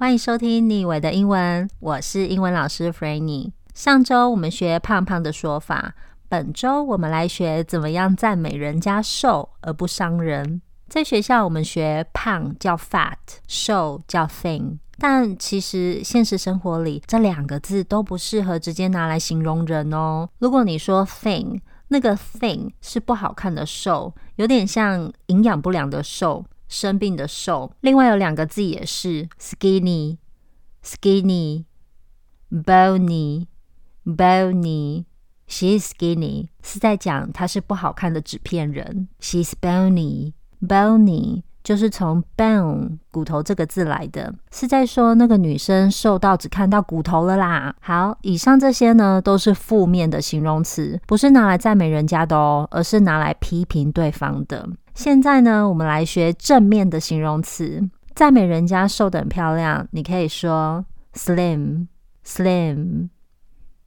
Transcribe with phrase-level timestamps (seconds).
[0.00, 3.50] 欢迎收听你以为的英文，我是英文老师 Franny。
[3.74, 5.92] 上周我们学胖胖的说法，
[6.28, 10.62] 本周我们来学怎么样赞美人家瘦而不伤人。
[10.86, 13.16] 在学校我们学胖叫 fat，
[13.48, 20.28] 瘦叫 thin，但其实现实生活里这两个字都不适合直接拿来形容人哦。
[20.38, 26.44] 如果你说 thin，那个 thin 是不好看的瘦，有点像营养不良的瘦。
[26.68, 30.18] 生病的瘦，另外有两个字也是 skinny,
[30.84, 31.64] skinny,
[32.50, 33.46] bony,
[34.04, 35.04] bony.
[35.48, 39.08] She's skinny 是在讲她是不好看的纸片人。
[39.18, 47.74] She's bony, bony 就是从 bone 骨头这个字来的，是在说那个女生瘦到只看到骨头了啦。
[47.80, 54.68] 好，以上这些呢都是负面的形容词，不是拿来赞美人家的哦，而是拿来批评对方的。
[54.98, 59.86] 现在呢，我们来学正面的形容词，赞美人家瘦得很漂亮。
[59.92, 60.84] 你可以说
[61.14, 63.08] slim，slim，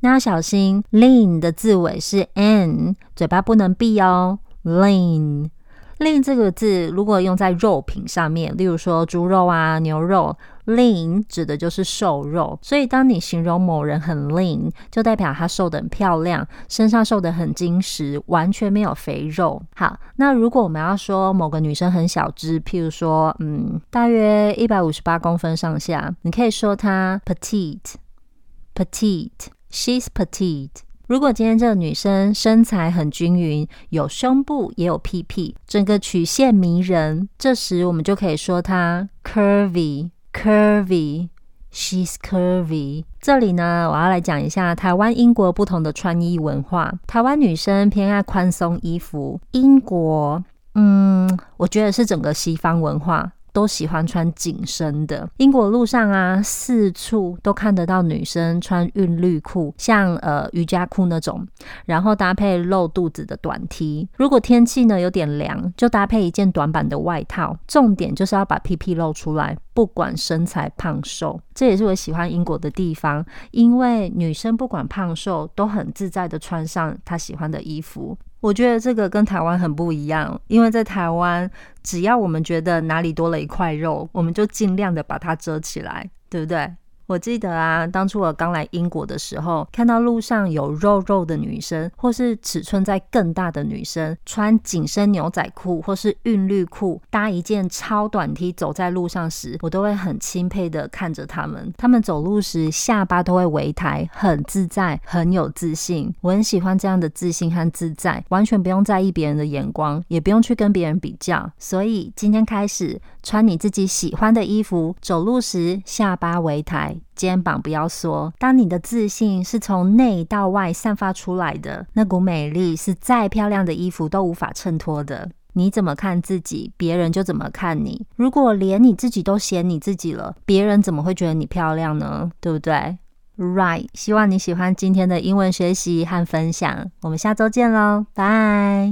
[0.00, 4.38] 那要小心，lean 的字尾是 n，嘴巴不能闭哦。
[4.64, 12.58] Lean，Lean 这个字如果用在肉品上面，例如说猪肉啊、牛肉，lean 指的就是瘦肉。
[12.62, 19.62] 所以当你形容某人很 lean，就代表他瘦得很漂亮，身上瘦得很精实，完全没有肥肉。
[19.74, 30.68] 好，那如果我们要说某个女生很小只，譬如说，嗯，大约一百五十八公分上下，你可以说她 petite，petite，she's petite。
[31.10, 43.02] 如果今天这个女生身材很均匀，有胸部也有屁屁，整个曲线迷人，这时我们就可以说她 curvy，curvy，she's curvy。
[43.20, 46.94] 这里呢，我要来讲一下台湾、英国不同的穿衣文化。
[47.08, 50.44] 台湾女生偏爱宽松衣服，英国，
[50.76, 53.32] 嗯，我觉得是整个西方文化。
[53.52, 55.28] 都喜欢穿紧身的。
[55.38, 61.46] 英国路上啊，四处都看得到女生穿韵律裤，像呃瑜伽裤那种，
[61.84, 64.08] 然后搭配露肚子的短 T。
[64.16, 67.56] 如果天气呢有点凉，就搭配一件短版的外套。
[67.66, 71.40] 重点就是要把屁屁露出来，不管身材胖瘦。
[71.54, 78.16] 这也是我喜欢英国的地方，因为女生不管胖瘦都很自在的穿上她喜欢的衣服。
[78.40, 81.50] 我觉得这个跟台湾很不一样，因为在台湾，
[81.82, 86.72] 只要我们觉得哪里多了一块肉，我们就尽量的把它遮起来，对不对？
[87.10, 101.74] 我记得啊，当初我刚来英国的时候，看到路上有肉肉的女生，或是尺寸在更大的女生，穿紧身牛仔裤或是韵律裤，搭一件超短 T 走在路上时，我都会很钦佩的看着他们。
[101.76, 106.14] 他们走路时下巴都会微抬，很自在，很有自信。
[106.20, 111.50] 我很喜欢这样的自信和自在，完全不用在意别人的眼光，也不用去跟别人比较。
[111.58, 116.99] 所以今天开始，穿你自己喜欢的衣服，走路时下巴微抬。
[117.14, 118.32] 肩膀不要缩。
[118.38, 125.30] 当你的自信是从内到外散发出来的，那股美丽是再漂亮的衣服都无法衬托的。
[125.54, 128.06] 你怎么看自己，别人就怎么看你。
[128.14, 132.30] 如果连你自己都嫌你自己了，别人怎么会觉得你漂亮呢？
[132.40, 132.98] 对不对
[133.36, 133.88] ？Right。
[133.94, 136.88] 希望你喜欢今天的英文学习和分享。
[137.02, 138.88] 我们下周见喽，拜。